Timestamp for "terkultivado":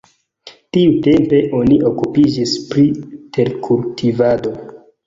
3.39-4.61